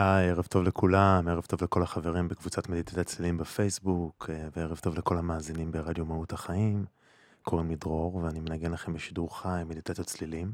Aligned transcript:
היי, 0.00 0.30
ערב 0.30 0.46
טוב 0.46 0.62
לכולם, 0.62 1.28
ערב 1.28 1.44
טוב 1.44 1.64
לכל 1.64 1.82
החברים 1.82 2.28
בקבוצת 2.28 2.68
מדיטת 2.68 3.06
צלילים 3.06 3.38
בפייסבוק, 3.38 4.30
אה, 4.32 4.48
וערב 4.56 4.78
טוב 4.78 4.98
לכל 4.98 5.18
המאזינים 5.18 5.72
ברדיו 5.72 6.04
מהות 6.04 6.32
החיים. 6.32 6.84
קוראים 7.42 7.68
לי 7.68 7.76
דרור, 7.76 8.14
ואני 8.14 8.40
מנגן 8.40 8.72
לכם 8.72 8.92
בשידור 8.92 9.38
חי 9.38 9.62
מדיטת 9.66 9.98
הצלילים. 9.98 10.52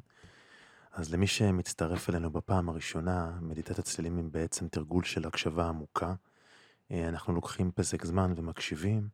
אז 0.92 1.14
למי 1.14 1.26
שמצטרף 1.26 2.10
אלינו 2.10 2.30
בפעם 2.30 2.68
הראשונה, 2.68 3.32
מדיטת 3.40 3.78
הצלילים 3.78 4.16
היא 4.16 4.24
בעצם 4.24 4.68
תרגול 4.68 5.04
של 5.04 5.26
הקשבה 5.26 5.68
עמוקה. 5.68 6.14
אה, 6.90 7.08
אנחנו 7.08 7.34
לוקחים 7.34 7.70
פסק 7.74 8.04
זמן 8.04 8.32
ומקשיבים, 8.36 9.08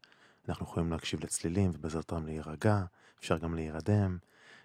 אנחנו 0.48 0.66
יכולים 0.66 0.90
להקשיב 0.90 1.24
לצלילים 1.24 1.70
ובעזרתם 1.74 2.26
להירגע, 2.26 2.82
אפשר 3.20 3.38
גם 3.38 3.54
להירדם, 3.54 4.18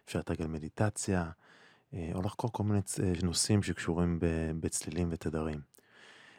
אפשר 0.05 0.19
לתרגל 0.19 0.47
מדיטציה. 0.47 1.29
אה, 1.95 2.11
או 2.15 2.21
לחקור 2.21 2.51
כל 2.51 2.63
מיני 2.63 2.79
אה, 3.03 3.13
נושאים 3.23 3.63
שקשורים 3.63 4.19
בצלילים 4.59 5.07
ותדרים. 5.11 5.61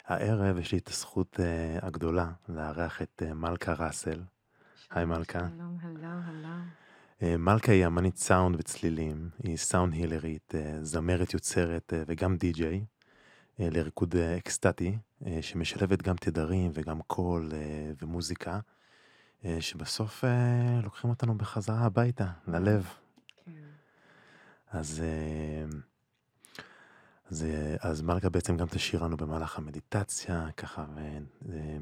הערב 0.07 0.59
יש 0.59 0.73
לי 0.73 0.79
את 0.79 0.89
הזכות 0.89 1.41
אה, 1.41 1.79
הגדולה 1.83 2.31
לארח 2.49 3.03
את 3.03 3.23
מלכה 3.35 3.73
ראסל. 3.73 4.23
היי 4.91 5.05
מלכה. 5.05 5.39
שלום, 5.39 5.79
הלו, 5.83 6.09
הלו. 6.25 7.39
מלכה 7.39 7.73
היא 7.73 7.87
אמנית 7.87 8.17
סאונד 8.17 8.57
וצלילים, 8.59 9.31
היא 9.43 9.57
סאונד 9.57 9.93
הילרית, 9.93 10.55
זמרת 10.83 11.35
יוצרת 11.35 11.93
וגם 12.07 12.37
די-ג'יי 12.37 12.85
לריקוד 13.59 14.17
אקסטטי, 14.17 14.99
שמשלבת 15.41 16.03
גם 16.03 16.17
תדרים 16.17 16.71
וגם 16.75 17.03
קול 17.07 17.53
ומוזיקה, 18.03 18.61
שבסוף 19.61 20.25
לוקחים 20.83 21.11
אותנו 21.11 21.39
בחזרה 21.39 21.79
הביתה, 21.79 22.27
ללב. 22.47 22.89
אז, 24.73 25.03
אה, 25.05 25.79
אז, 27.31 27.45
אה, 27.45 27.77
אז 27.81 28.03
מלכה 28.03 28.29
בעצם 28.29 28.57
גם 28.57 28.67
תשאיר 28.71 29.03
לנו 29.03 29.17
במהלך 29.17 29.59
המדיטציה, 29.59 30.49
ככה, 30.57 30.85
ו, 30.95 31.01
אה, 31.53 31.77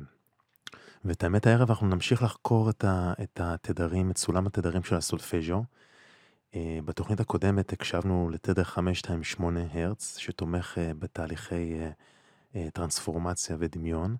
ואת 1.04 1.24
האמת 1.24 1.46
הערב 1.46 1.70
אנחנו 1.70 1.86
נמשיך 1.86 2.22
לחקור 2.22 2.70
את, 2.70 2.84
ה, 2.84 3.12
את 3.22 3.40
התדרים, 3.42 4.10
את 4.10 4.18
סולם 4.18 4.46
התדרים 4.46 4.82
של 4.82 4.94
הסולפז'ו. 4.96 5.64
בתוכנית 6.84 7.20
הקודמת 7.20 7.72
הקשבנו 7.72 8.30
לתדר 8.32 8.64
528 8.64 9.60
הרץ, 9.72 10.18
שתומך 10.18 10.78
בתהליכי 10.98 11.74
טרנספורמציה 12.72 13.56
ודמיון, 13.58 14.16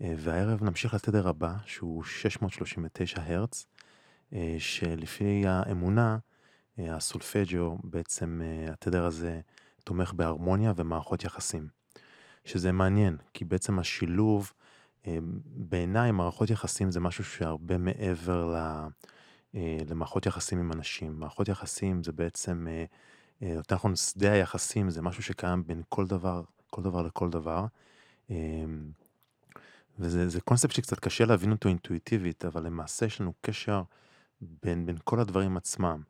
והערב 0.00 0.64
נמשיך 0.64 0.94
לתדר 0.94 1.28
הבא, 1.28 1.54
שהוא 1.66 2.04
639 2.04 3.20
הרץ, 3.26 3.66
שלפי 4.58 5.46
האמונה, 5.46 6.18
הסולפג'ו, 6.78 7.78
בעצם 7.84 8.40
אה, 8.44 8.72
התדר 8.72 9.04
הזה 9.04 9.40
תומך 9.84 10.12
בהרמוניה 10.12 10.72
ומערכות 10.76 11.24
יחסים. 11.24 11.68
שזה 12.44 12.72
מעניין, 12.72 13.16
כי 13.34 13.44
בעצם 13.44 13.78
השילוב, 13.78 14.52
אה, 15.06 15.18
בעיניי 15.44 16.12
מערכות 16.12 16.50
יחסים 16.50 16.90
זה 16.90 17.00
משהו 17.00 17.24
שהרבה 17.24 17.78
מעבר 17.78 18.54
אה, 18.56 19.78
למערכות 19.88 20.26
יחסים 20.26 20.58
עם 20.58 20.72
אנשים. 20.72 21.20
מערכות 21.20 21.48
יחסים 21.48 22.02
זה 22.02 22.12
בעצם, 22.12 22.66
יותר 23.40 23.74
נכון 23.74 23.96
שדה 23.96 24.32
היחסים 24.32 24.90
זה 24.90 25.02
משהו 25.02 25.22
שקיים 25.22 25.66
בין 25.66 25.82
כל 25.88 26.06
דבר, 26.06 26.42
כל 26.70 26.82
דבר 26.82 27.02
לכל 27.02 27.30
דבר. 27.30 27.66
וזה 29.98 30.40
קונספט 30.40 30.72
שקצת 30.72 31.00
קשה 31.00 31.24
להבין 31.24 31.52
אותו 31.52 31.68
אינטואיטיבית, 31.68 32.44
אבל 32.44 32.62
למעשה 32.62 33.06
יש 33.06 33.20
לנו 33.20 33.32
קשר 33.40 33.82
בין, 34.40 34.86
בין 34.86 34.96
כל 35.04 35.20
הדברים 35.20 35.56
עצמם. 35.56 36.02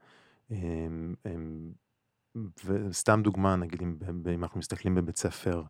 וסתם 2.64 3.20
דוגמה, 3.22 3.56
נגיד 3.56 3.82
אם, 3.82 3.96
אנחנו 4.42 4.58
מסתכלים 4.58 4.94
בבית 4.94 5.16
ספר 5.16 5.62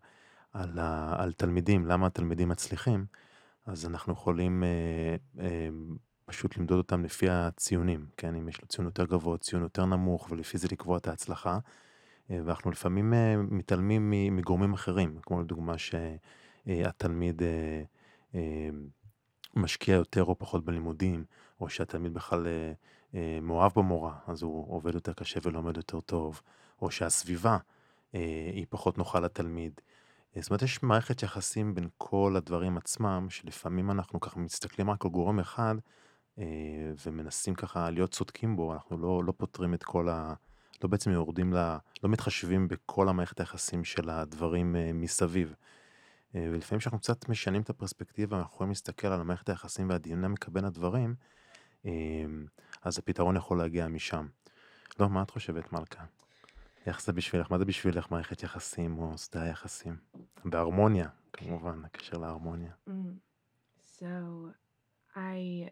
על, 0.53 0.79
ה, 0.79 1.15
על 1.23 1.33
תלמידים, 1.33 1.85
למה 1.85 2.07
התלמידים 2.07 2.49
מצליחים, 2.49 3.05
אז 3.65 3.85
אנחנו 3.85 4.13
יכולים 4.13 4.63
אה, 4.63 5.15
אה, 5.39 5.69
פשוט 6.25 6.57
למדוד 6.57 6.77
אותם 6.77 7.03
לפי 7.03 7.29
הציונים, 7.29 8.05
כן? 8.17 8.35
אם 8.35 8.49
יש 8.49 8.61
לו 8.61 8.67
ציון 8.67 8.85
יותר 8.85 9.05
גבוה, 9.05 9.37
ציון 9.37 9.61
יותר 9.61 9.85
נמוך, 9.85 10.27
ולפי 10.31 10.57
זה 10.57 10.67
לקבוע 10.71 10.97
את 10.97 11.07
ההצלחה. 11.07 11.59
אה, 12.31 12.39
ואנחנו 12.45 12.71
לפעמים 12.71 13.13
אה, 13.13 13.37
מתעלמים 13.37 14.11
מגורמים 14.11 14.73
אחרים, 14.73 15.19
כמו 15.21 15.41
לדוגמה 15.41 15.75
שהתלמיד 15.77 17.41
אה, 17.43 18.39
משקיע 19.55 19.95
יותר 19.95 20.23
או 20.23 20.39
פחות 20.39 20.65
בלימודים, 20.65 21.25
או 21.59 21.69
שהתלמיד 21.69 22.13
בכלל 22.13 22.47
מאוהב 23.41 23.71
במורה, 23.75 24.13
אז 24.27 24.43
הוא 24.43 24.75
עובד 24.75 24.93
יותר 24.93 25.13
קשה 25.13 25.39
ולומד 25.43 25.77
יותר 25.77 25.99
טוב, 25.99 26.41
או 26.81 26.91
שהסביבה 26.91 27.57
אה, 28.15 28.49
היא 28.53 28.65
פחות 28.69 28.97
נוחה 28.97 29.19
לתלמיד. 29.19 29.81
אה, 30.35 30.41
זאת 30.41 30.49
אומרת, 30.49 30.61
יש 30.61 30.83
מערכת 30.83 31.23
יחסים 31.23 31.75
בין 31.75 31.87
כל 31.97 32.33
הדברים 32.37 32.77
עצמם, 32.77 33.27
שלפעמים 33.29 33.91
אנחנו 33.91 34.19
ככה 34.19 34.39
מסתכלים 34.39 34.89
רק 34.89 35.05
על 35.05 35.11
גורם 35.11 35.39
אחד, 35.39 35.75
אה, 36.39 36.45
ומנסים 37.05 37.55
ככה 37.55 37.89
להיות 37.89 38.11
צודקים 38.11 38.55
בו, 38.55 38.73
אנחנו 38.73 38.97
לא, 38.97 39.23
לא 39.23 39.33
פותרים 39.37 39.73
את 39.73 39.83
כל 39.83 40.09
ה... 40.09 40.33
לא 40.83 40.89
בעצם 40.89 41.11
יורדים 41.11 41.53
ל... 41.53 41.77
לא 42.03 42.09
מתחשבים 42.09 42.67
בכל 42.67 43.09
המערכת 43.09 43.39
היחסים 43.39 43.83
של 43.83 44.09
הדברים 44.09 44.75
אה, 44.75 44.91
מסביב. 44.93 45.53
אה, 46.35 46.49
ולפעמים 46.51 46.79
כשאנחנו 46.79 46.99
קצת 46.99 47.29
משנים 47.29 47.61
את 47.61 47.69
הפרספקטיבה, 47.69 48.37
אנחנו 48.37 48.55
יכולים 48.55 48.71
להסתכל 48.71 49.07
על 49.07 49.21
המערכת 49.21 49.49
היחסים 49.49 49.89
והדינמיקה 49.89 50.51
בין 50.51 50.65
הדברים, 50.65 51.15
אז 52.82 52.98
הפתרון 52.98 53.36
יכול 53.36 53.58
להגיע 53.58 53.88
משם. 53.88 54.26
לא, 55.00 55.08
מה 55.08 55.22
את 55.22 55.30
חושבת, 55.30 55.72
מלכה? 55.72 56.04
איך 56.86 57.02
זה 57.02 57.12
בשבילך? 57.12 57.50
מה 57.50 57.58
זה 57.58 57.64
בשבילך 57.64 58.10
מערכת 58.10 58.42
יחסים 58.42 58.98
או 58.98 59.18
שדה 59.18 59.42
היחסים? 59.42 59.96
בהרמוניה, 60.44 61.08
כמובן, 61.32 61.84
הקשר 61.84 62.18
להרמוניה. 62.18 62.72
Mm. 62.88 62.92
So, 63.98 64.52
I 65.14 65.70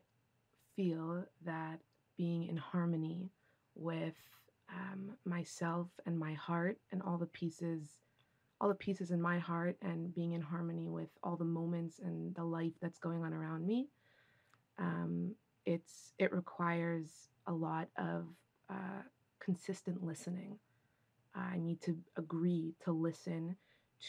feel 0.77 1.25
that 1.45 1.79
being 2.17 2.45
in 2.51 2.57
harmony 2.57 3.31
with 3.75 4.21
um, 4.69 5.17
myself 5.25 5.89
and 6.07 6.19
my 6.19 6.35
heart 6.35 6.77
and 6.93 7.03
all 7.03 7.19
the 7.19 7.33
pieces 7.41 7.81
all 8.61 8.69
the 8.69 8.75
pieces 8.75 9.11
in 9.11 9.21
my 9.23 9.39
heart 9.39 9.77
and 9.81 10.15
being 10.15 10.33
in 10.33 10.43
harmony 10.43 10.87
with 10.99 11.13
all 11.25 11.37
the 11.37 11.53
moments 11.61 11.99
and 11.99 12.35
the 12.35 12.45
life 12.45 12.77
that's 12.83 12.99
going 12.99 13.23
on 13.25 13.33
around 13.33 13.67
me 13.67 13.89
um, 14.79 15.35
it's 15.66 16.14
it 16.20 16.32
requires 16.32 17.30
a 17.48 17.54
lot 17.54 17.88
of 17.98 18.26
uh, 18.70 19.04
consistent 19.40 20.04
listening. 20.04 20.58
I 21.36 21.58
need 21.58 21.82
to 21.82 21.98
agree 22.18 22.76
to 22.84 22.92
listen 22.92 23.56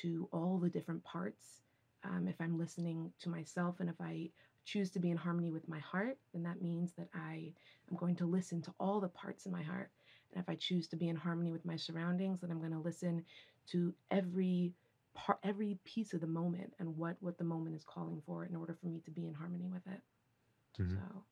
to 0.02 0.28
all 0.32 0.58
the 0.58 0.68
different 0.68 1.02
parts. 1.04 1.62
Um, 2.04 2.28
if 2.28 2.36
I'm 2.40 2.58
listening 2.58 3.10
to 3.20 3.28
myself 3.28 3.76
and 3.80 3.88
if 3.88 4.00
I 4.00 4.30
choose 4.64 4.90
to 4.90 4.98
be 4.98 5.10
in 5.10 5.16
harmony 5.16 5.50
with 5.50 5.68
my 5.68 5.78
heart, 5.78 6.18
then 6.32 6.42
that 6.44 6.62
means 6.62 6.92
that 6.98 7.08
I 7.14 7.52
am 7.90 7.96
going 7.96 8.16
to 8.16 8.26
listen 8.26 8.62
to 8.62 8.74
all 8.78 9.00
the 9.00 9.08
parts 9.08 9.46
in 9.46 9.52
my 9.52 9.62
heart. 9.62 9.90
And 10.32 10.42
if 10.42 10.48
I 10.48 10.54
choose 10.54 10.86
to 10.88 10.96
be 10.96 11.08
in 11.08 11.16
harmony 11.16 11.52
with 11.52 11.64
my 11.64 11.76
surroundings, 11.76 12.40
then 12.40 12.50
I'm 12.50 12.58
going 12.58 12.72
to 12.72 12.78
listen 12.78 13.24
to 13.72 13.94
every 14.10 14.72
part, 15.14 15.38
every 15.42 15.78
piece 15.84 16.12
of 16.12 16.20
the 16.20 16.26
moment 16.26 16.74
and 16.78 16.96
what 16.96 17.16
what 17.20 17.38
the 17.38 17.44
moment 17.44 17.74
is 17.74 17.84
calling 17.84 18.22
for 18.26 18.44
in 18.44 18.54
order 18.54 18.76
for 18.80 18.86
me 18.86 19.00
to 19.04 19.10
be 19.10 19.26
in 19.26 19.34
harmony 19.34 19.68
with 19.72 19.86
it. 19.86 20.00
Mm-hmm. 20.80 20.96
So. 20.96 21.22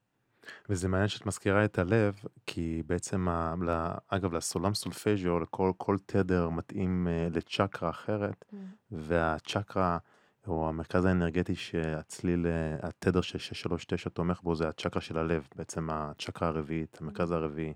וזה 0.68 0.88
מעניין 0.88 1.08
שאת 1.08 1.26
מזכירה 1.26 1.64
את 1.64 1.78
הלב, 1.78 2.20
כי 2.46 2.82
בעצם, 2.86 3.28
ה, 3.28 3.54
לה, 3.62 3.94
אגב, 4.08 4.34
לסולם 4.34 4.74
סולפז'יו, 4.74 5.40
לכל 5.40 5.72
כל 5.76 5.96
תדר 6.06 6.48
מתאים 6.48 7.08
uh, 7.08 7.36
לצ'קרה 7.36 7.90
אחרת, 7.90 8.44
mm. 8.52 8.56
והצ'קרה, 8.90 9.98
או 10.46 10.68
המרכז 10.68 11.04
האנרגטי 11.04 11.54
שהצליל, 11.54 12.46
uh, 12.46 12.86
התדר 12.86 13.20
של 13.20 13.38
639 13.38 14.10
תומך 14.10 14.40
בו, 14.42 14.54
זה 14.54 14.68
הצ'קרה 14.68 15.02
של 15.02 15.18
הלב, 15.18 15.48
בעצם 15.56 15.90
הצ'קרה 15.90 16.48
הרביעית, 16.48 16.98
המרכז 17.00 17.32
mm. 17.32 17.34
הרביעי. 17.34 17.74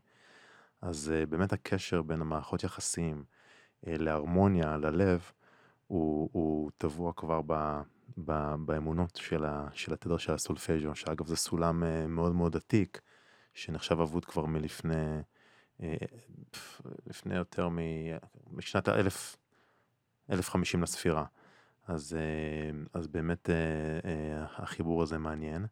אז 0.82 1.12
uh, 1.12 1.26
באמת 1.26 1.52
הקשר 1.52 2.02
בין 2.02 2.20
המערכות 2.20 2.64
יחסים 2.64 3.24
uh, 3.24 3.88
להרמוניה, 3.88 4.76
ללב, 4.76 5.30
הוא, 5.86 6.30
הוא 6.32 6.70
טבוע 6.78 7.12
כבר 7.16 7.40
ב, 7.46 7.80
באמונות 8.58 9.16
של, 9.16 9.44
ה, 9.44 9.68
של 9.74 9.92
התדר 9.92 10.16
של 10.16 10.34
הסולפג'ו, 10.34 10.94
שאגב 10.94 11.26
זה 11.26 11.36
סולם 11.36 11.84
אה, 11.84 12.06
מאוד 12.06 12.34
מאוד 12.34 12.56
עתיק, 12.56 13.00
שנחשב 13.54 14.00
אבוד 14.00 14.24
כבר 14.24 14.46
מלפני, 14.46 15.20
אה, 15.82 15.96
לפני 17.06 17.36
יותר 17.36 17.68
מ... 17.68 17.78
משנת 18.50 18.88
האלף, 18.88 19.36
אלף 20.30 20.50
חמישים 20.50 20.82
לספירה. 20.82 21.24
אז, 21.86 22.16
אה, 22.20 22.78
אז 22.94 23.06
באמת 23.06 23.50
החיבור 24.56 25.02
הזה 25.02 25.18
מעניין. 25.18 25.66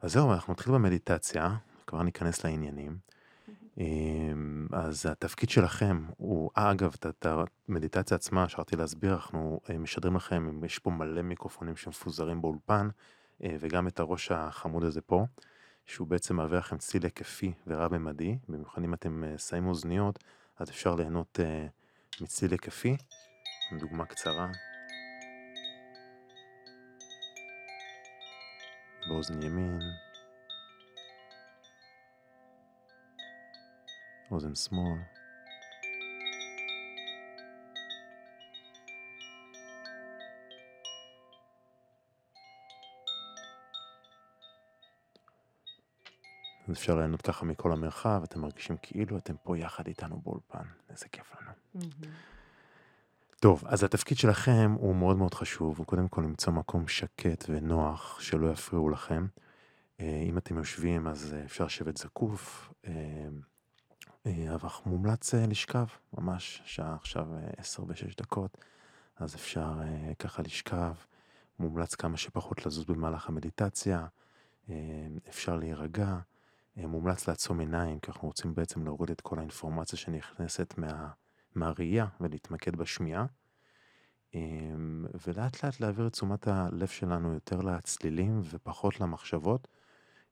אז 0.00 0.12
זהו, 0.12 0.32
אנחנו 0.32 0.52
נתחיל 0.52 0.74
במדיטציה, 0.74 1.56
כבר 1.86 2.02
ניכנס 2.02 2.44
לעניינים. 2.44 2.98
אמ, 3.78 4.66
אז 4.72 5.06
התפקיד 5.06 5.50
שלכם 5.50 6.04
הוא, 6.16 6.50
אה, 6.58 6.70
אגב, 6.70 6.96
את 7.06 7.26
המדיטציה 7.68 8.14
עצמה, 8.14 8.48
שרתי 8.48 8.76
להסביר, 8.76 9.14
אנחנו 9.14 9.60
אה, 9.70 9.78
משדרים 9.78 10.16
לכם, 10.16 10.64
יש 10.64 10.78
פה 10.78 10.90
מלא 10.90 11.22
מיקרופונים 11.22 11.76
שמפוזרים 11.76 12.42
באולפן, 12.42 12.88
אה, 13.44 13.56
וגם 13.60 13.88
את 13.88 14.00
הראש 14.00 14.32
החמוד 14.32 14.84
הזה 14.84 15.00
פה, 15.00 15.24
שהוא 15.86 16.08
בעצם 16.08 16.36
מהווה 16.36 16.58
לכם 16.58 16.78
ציל 16.78 17.04
היקפי 17.04 17.52
ורב-ממדי, 17.66 18.38
במיוחד 18.48 18.82
אם 18.84 18.94
אתם 18.94 19.22
שמים 19.38 19.66
אוזניות, 19.66 20.24
אז 20.58 20.70
אפשר 20.70 20.94
ליהנות 20.94 21.40
מציל 22.20 22.50
היקפי. 22.50 22.96
דוגמה 23.78 24.06
קצרה. 24.06 24.48
באוזן 29.08 29.42
ימין. 29.42 29.78
אוזן 34.30 34.54
שמאל. 34.54 34.98
אז 46.68 46.74
אפשר 46.74 46.96
ליהנות 46.96 47.22
ככה 47.22 47.44
מכל 47.44 47.72
המרחב, 47.72 48.22
אתם 48.24 48.40
מרגישים 48.40 48.76
כאילו 48.82 49.18
אתם 49.18 49.34
פה 49.42 49.58
יחד 49.58 49.86
איתנו 49.86 50.20
באולפן, 50.24 50.64
איזה 50.90 51.08
כיף 51.08 51.32
לנו. 51.34 51.50
Mm-hmm. 51.76 52.06
טוב, 53.40 53.64
אז 53.66 53.84
התפקיד 53.84 54.18
שלכם 54.18 54.74
הוא 54.78 54.96
מאוד 54.96 55.16
מאוד 55.16 55.34
חשוב, 55.34 55.78
הוא 55.78 55.86
קודם 55.86 56.08
כל 56.08 56.20
למצוא 56.20 56.52
מקום 56.52 56.88
שקט 56.88 57.44
ונוח, 57.48 58.20
שלא 58.20 58.50
יפריעו 58.50 58.88
לכם. 58.88 59.26
אה, 60.00 60.22
אם 60.28 60.38
אתם 60.38 60.58
יושבים 60.58 61.06
אז 61.06 61.34
אה, 61.34 61.44
אפשר 61.44 61.64
לשבת 61.64 61.96
זקוף, 61.96 62.72
אה, 62.86 62.92
אבל 64.54 64.68
מומלץ 64.86 65.34
אה, 65.34 65.46
לשכב, 65.46 65.86
ממש 66.18 66.62
שעה 66.64 66.94
עכשיו 66.94 67.34
אה, 67.34 67.50
עשר 67.56 67.82
ושש 67.88 68.16
דקות, 68.16 68.58
אז 69.16 69.34
אפשר 69.34 69.80
ככה 70.18 70.42
לשכב, 70.42 70.94
מומלץ 71.58 71.94
כמה 71.94 72.16
שפחות 72.16 72.66
לזוז 72.66 72.84
במהלך 72.84 73.28
המדיטציה, 73.28 74.06
אפשר 75.28 75.56
להירגע, 75.56 76.16
מומלץ 76.76 77.28
לעצום 77.28 77.60
עיניים, 77.60 78.00
כי 78.00 78.10
אנחנו 78.10 78.28
רוצים 78.28 78.54
בעצם 78.54 78.84
להוריד 78.84 79.10
את 79.10 79.20
כל 79.20 79.38
האינפורמציה 79.38 79.98
שנכנסת 79.98 80.74
מה, 80.78 81.08
מהראייה 81.54 82.06
ולהתמקד 82.20 82.76
בשמיעה. 82.76 83.26
ולאט 85.26 85.64
לאט 85.64 85.80
להעביר 85.80 86.06
את 86.06 86.12
תשומת 86.12 86.48
הלב 86.48 86.88
שלנו 86.88 87.34
יותר 87.34 87.60
לצלילים 87.60 88.40
ופחות 88.44 89.00
למחשבות. 89.00 89.68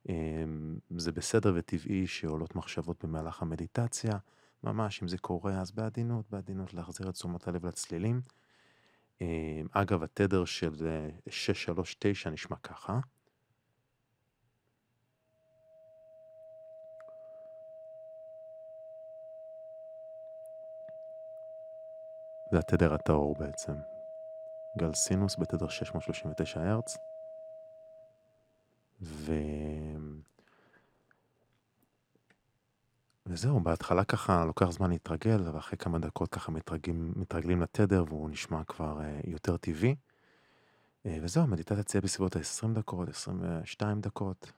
אמ, 0.08 0.78
זה 0.96 1.12
בסדר 1.12 1.52
וטבעי 1.56 2.06
שעולות 2.06 2.56
מחשבות 2.56 3.04
במהלך 3.04 3.42
המדיטציה, 3.42 4.12
ממש 4.64 5.02
אם 5.02 5.08
זה 5.08 5.18
קורה 5.18 5.60
אז 5.60 5.70
בעדינות, 5.70 6.30
בעדינות 6.30 6.74
להחזיר 6.74 7.08
את 7.08 7.14
תשומת 7.14 7.48
הלב 7.48 7.66
לצלילים. 7.66 8.20
אמ, 9.20 9.66
אגב, 9.72 10.02
התדר 10.02 10.44
של 10.44 10.74
639 11.28 12.28
אה, 12.28 12.34
נשמע 12.34 12.56
ככה. 12.56 12.98
זה 22.50 22.58
התדר 22.58 22.94
הטהור 22.94 23.34
בעצם. 23.38 23.72
גל 24.78 24.94
סינוס 24.94 25.36
בתדר 25.38 25.68
639 25.68 26.60
הרץ. 26.60 26.98
ו... 29.04 29.32
וזהו, 33.26 33.60
בהתחלה 33.60 34.04
ככה 34.04 34.44
לוקח 34.44 34.70
זמן 34.70 34.90
להתרגל, 34.90 35.48
ואחרי 35.48 35.78
כמה 35.78 35.98
דקות 35.98 36.28
ככה 36.28 36.52
מתרגלים, 36.52 37.12
מתרגלים 37.16 37.62
לתדר 37.62 38.04
והוא 38.08 38.30
נשמע 38.30 38.64
כבר 38.64 39.00
uh, 39.00 39.30
יותר 39.30 39.56
טבעי. 39.56 39.94
Uh, 41.04 41.08
וזהו, 41.22 41.42
המדיטציה 41.42 41.82
תהיה 41.82 42.00
בסביבות 42.00 42.36
ה-20 42.36 42.68
דקות, 42.74 43.08
22 43.08 44.00
דקות. 44.00 44.52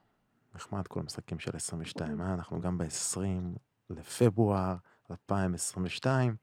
נחמד 0.55 0.87
כל 0.87 1.01
המשחקים 1.01 1.39
של 1.39 1.57
22, 1.57 2.21
אה? 2.21 2.35
אנחנו 2.35 2.61
גם 2.61 2.79
ב-20 2.79 3.19
לפברואר 3.91 4.77
2022, 5.11 6.37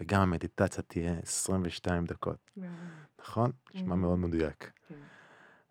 וגם 0.00 0.20
המדיטציה 0.20 0.82
תהיה 0.82 1.18
22 1.22 2.04
דקות. 2.04 2.50
נכון? 3.20 3.52
נשמע 3.74 3.94
מאוד 3.94 4.18
מדויק. 4.18 4.70
כן. 4.88 4.94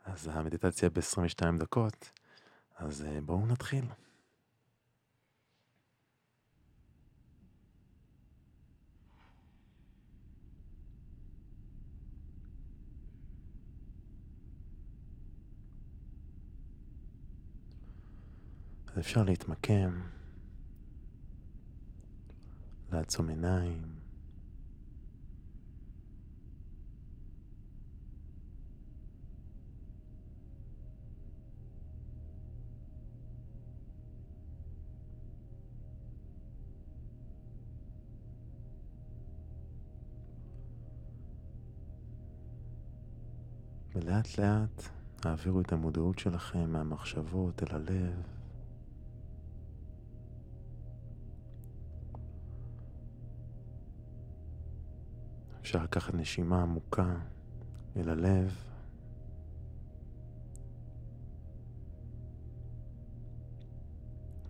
אז 0.05 0.29
המדיטציה 0.33 0.89
ב-22 0.89 1.59
דקות, 1.59 2.11
אז 2.77 3.01
אה, 3.03 3.21
בואו 3.21 3.45
נתחיל. 3.45 3.85
אז 18.93 18.99
אפשר 18.99 19.23
להתמקם, 19.23 20.01
לעצום 22.91 23.29
עיניים, 23.29 23.98
ולאט 44.09 44.37
לאט 44.37 44.83
העבירו 45.25 45.61
את 45.61 45.73
המודעות 45.73 46.19
שלכם 46.19 46.71
מהמחשבות 46.71 47.63
אל 47.63 47.75
הלב. 47.75 48.23
אפשר 55.61 55.83
לקחת 55.83 56.13
נשימה 56.13 56.61
עמוקה 56.61 57.15
אל 57.97 58.09
הלב. 58.09 58.63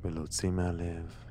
ולהוציא 0.01 0.49
מהלב. 0.49 1.28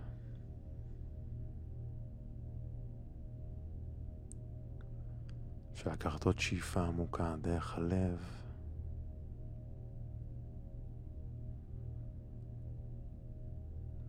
אפשר 5.88 6.09
לקחת 6.09 6.25
עוד 6.25 6.38
שאיפה 6.38 6.80
עמוקה 6.80 7.37
דרך 7.40 7.78
הלב. 7.78 8.18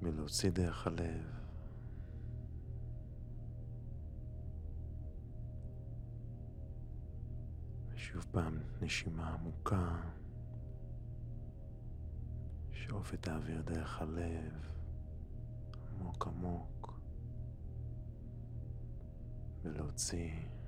ולהוציא 0.02 0.52
דרך 0.52 0.88
הלב. 0.88 1.40
ושוב 7.94 8.26
פעם 8.32 8.60
נשימה 8.82 9.34
עמוקה. 9.34 10.02
שאוף 12.72 13.14
את 13.14 13.28
האוויר 13.28 13.62
דרך 13.62 14.02
הלב, 14.02 14.72
עמוק 15.92 16.28
עמוק, 16.28 17.00
ולהוציא. 19.64 20.59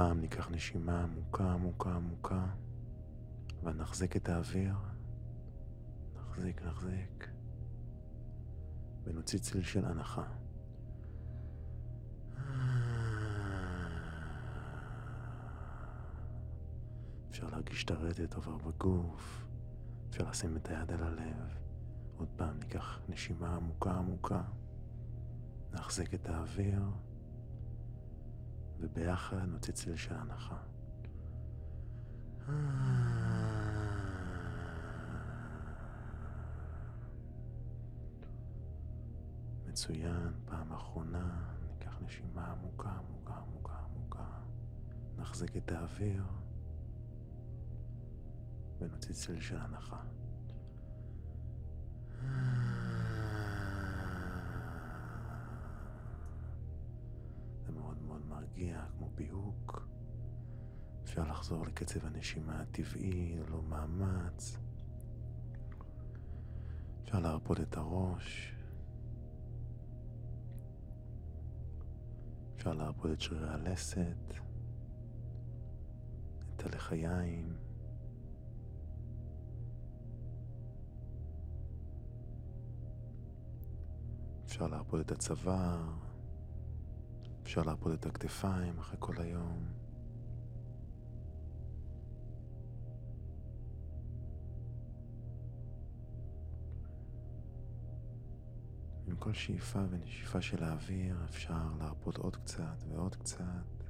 והפעם 0.00 0.20
ניקח 0.20 0.50
נשימה 0.50 1.02
עמוקה 1.02 1.52
עמוקה 1.52 1.90
עמוקה 1.90 2.46
ונחזיק 3.62 4.16
את 4.16 4.28
האוויר. 4.28 4.74
נחזיק, 6.16 6.62
נחזיק. 6.62 7.28
ונוציא 9.04 9.38
צליל 9.38 9.62
של 9.62 9.84
הנחה. 9.84 10.22
אפשר 17.30 17.46
להרגיש 17.50 17.84
את 17.84 17.90
הרדת 17.90 18.34
עובר 18.34 18.56
בגוף, 18.56 19.46
אפשר 20.10 20.30
לשים 20.30 20.56
את 20.56 20.68
היד 20.68 20.90
על 20.92 21.02
הלב. 21.02 21.58
עוד 22.16 22.28
פעם 22.36 22.58
ניקח 22.58 23.00
נשימה 23.08 23.56
עמוקה 23.56 23.92
עמוקה, 23.92 24.42
נחזיק 25.72 26.14
את 26.14 26.28
האוויר, 26.28 26.82
וביחד 28.80 29.36
נוציא 29.48 29.72
צליל 29.72 29.96
של 29.96 30.14
הנחה. 30.14 30.56
מצוין, 39.66 40.32
פעם 40.44 40.72
אחרונה, 40.72 41.40
ניקח 41.68 41.98
נשימה 42.02 42.46
עמוקה, 42.46 42.90
עמוקה, 42.90 43.34
עמוקה, 43.34 43.72
עמוקה, 43.72 44.26
נחזיק 45.16 45.56
את 45.56 45.72
האוויר 45.72 46.24
ונוציא 48.78 49.14
צליל 49.14 49.40
של 49.40 49.56
הנחה. 49.56 50.02
מרגיע, 58.40 58.84
כמו 58.98 59.08
פיהוק. 59.14 59.88
אפשר 61.04 61.24
לחזור 61.24 61.66
לקצב 61.66 62.06
הנשימה 62.06 62.60
הטבעי, 62.60 63.36
ללא 63.36 63.62
מאמץ. 63.62 64.56
אפשר 67.02 67.20
להרפות 67.20 67.60
את 67.60 67.76
הראש. 67.76 68.54
אפשר 72.56 72.72
להרפות 72.74 73.10
את 73.12 73.20
שרירי 73.20 73.48
הלסת, 73.48 74.34
את 76.56 76.66
הלחיים. 76.66 77.56
אפשר 84.44 84.66
להרפות 84.66 85.00
את 85.00 85.10
הצוואר, 85.10 86.09
אפשר 87.50 87.62
להרפות 87.62 87.92
את 87.92 88.06
הכתפיים 88.06 88.78
אחרי 88.78 88.96
כל 88.98 89.14
היום. 89.18 89.64
עם 99.06 99.16
כל 99.16 99.32
שאיפה 99.32 99.78
ונשיפה 99.90 100.40
של 100.40 100.64
האוויר 100.64 101.24
אפשר 101.24 101.72
להרפות 101.78 102.16
עוד 102.16 102.36
קצת 102.36 102.84
ועוד 102.88 103.16
קצת. 103.16 103.84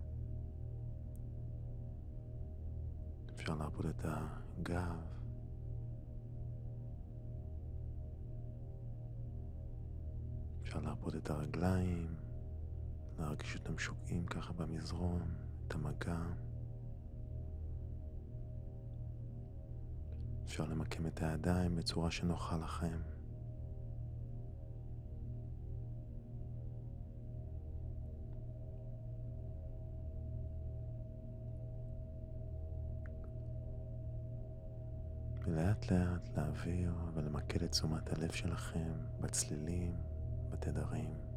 אפשר 3.34 3.54
להרפות 3.54 3.86
את 3.86 4.04
הגב. 4.04 5.20
אפשר 10.62 10.80
להרפות 10.80 11.16
את 11.16 11.30
הרגליים, 11.30 12.19
להרגיש 13.20 13.56
אותם 13.56 13.78
שוקעים 13.78 14.26
ככה 14.26 14.52
במזרון, 14.52 15.34
את 15.66 15.74
המגע. 15.74 16.18
אפשר 20.44 20.64
למקם 20.64 21.06
את 21.06 21.22
הידיים 21.22 21.76
בצורה 21.76 22.10
שנוחה 22.10 22.56
לכם. 22.56 23.00
ולאט 35.46 35.90
לאט 35.90 36.36
להעביר 36.36 36.94
ולמקד 37.14 37.62
את 37.62 37.70
תשומת 37.70 38.12
הלב 38.12 38.32
שלכם 38.32 38.92
בצלילים, 39.20 39.96
בתדרים. 40.50 41.29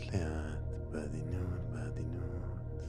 לאט, 0.00 0.74
בעדינות, 0.90 1.60
בעדינות. 1.72 2.82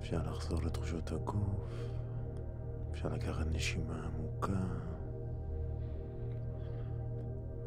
אפשר 0.00 0.22
לחזור 0.22 0.62
לתחושות 0.62 1.12
הגוף, 1.12 1.92
אפשר 2.92 3.08
לקחת 3.08 3.46
נשימה 3.46 4.06
עמוקה, 4.06 4.60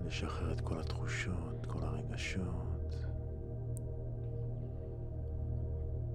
ולשחרר 0.04 0.54
את 0.54 0.62
כל 0.62 0.80
התחושות, 0.80 1.66
כל 1.68 1.80
הרגשות. 1.82 2.96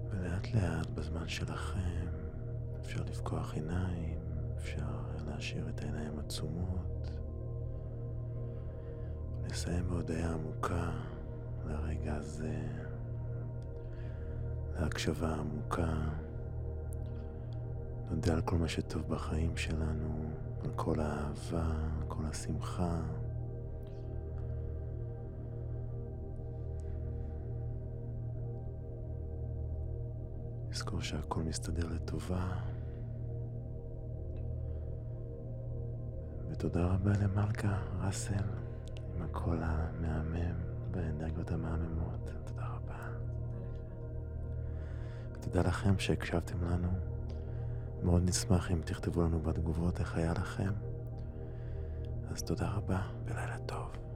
ולאט 0.09 0.53
לאט 0.53 0.89
בזמן 0.89 1.27
שלכם 1.27 2.07
אפשר 2.79 3.03
לפקוח 3.03 3.53
עיניים, 3.53 4.19
אפשר 4.57 5.01
להשאיר 5.27 5.69
את 5.69 5.81
העיניים 5.81 6.19
עצומות, 6.19 7.20
לסיים 9.51 9.87
בהודיה 9.87 10.33
עמוקה 10.33 10.91
לרגע 11.65 12.15
הזה, 12.15 12.61
להקשבה 14.79 15.35
עמוקה. 15.35 15.93
נודה 18.09 18.33
על 18.33 18.41
כל 18.41 18.57
מה 18.57 18.67
שטוב 18.67 19.01
בחיים 19.07 19.57
שלנו, 19.57 20.29
על 20.63 20.71
כל 20.75 20.99
האהבה, 20.99 21.65
על 21.65 22.07
כל 22.07 22.25
השמחה. 22.25 23.01
נזכור 30.69 31.01
שהכל 31.01 31.43
מסתדר 31.43 31.87
לטובה. 31.93 32.57
ותודה 36.49 36.85
רבה 36.85 37.11
למלכה 37.21 37.81
ראסל 38.01 38.61
עם 39.15 39.21
הקול 39.21 39.59
המהמם 39.63 40.55
והאנרגיות 40.91 41.51
המהממות. 41.51 42.29
תודה 42.45 42.67
רבה. 42.67 43.07
תודה 45.41 45.61
לכם 45.61 45.99
שהקשבתם 45.99 46.63
לנו. 46.63 46.89
מאוד 48.03 48.23
נשמח 48.29 48.71
אם 48.71 48.81
תכתבו 48.81 49.21
לנו 49.21 49.39
בתגובות 49.39 49.99
איך 49.99 50.15
היה 50.15 50.33
לכם. 50.33 50.71
אז 52.31 52.43
תודה 52.43 52.69
רבה 52.69 53.01
ולילה 53.25 53.57
טוב. 53.57 54.10